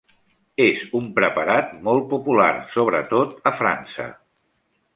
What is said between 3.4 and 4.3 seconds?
a França.